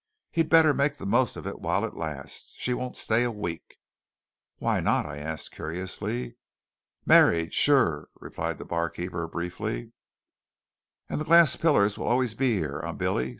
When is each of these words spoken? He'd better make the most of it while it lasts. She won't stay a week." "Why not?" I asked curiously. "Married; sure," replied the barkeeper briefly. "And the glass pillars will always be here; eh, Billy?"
He'd 0.31 0.49
better 0.49 0.73
make 0.73 0.97
the 0.97 1.05
most 1.05 1.35
of 1.37 1.45
it 1.45 1.59
while 1.59 1.85
it 1.85 1.93
lasts. 1.95 2.55
She 2.57 2.73
won't 2.73 2.97
stay 2.97 3.21
a 3.21 3.29
week." 3.29 3.75
"Why 4.57 4.79
not?" 4.79 5.05
I 5.05 5.19
asked 5.19 5.51
curiously. 5.51 6.37
"Married; 7.05 7.53
sure," 7.53 8.07
replied 8.15 8.57
the 8.57 8.65
barkeeper 8.65 9.27
briefly. 9.27 9.91
"And 11.07 11.21
the 11.21 11.25
glass 11.25 11.55
pillars 11.55 11.99
will 11.99 12.07
always 12.07 12.33
be 12.33 12.57
here; 12.57 12.81
eh, 12.83 12.93
Billy?" 12.93 13.29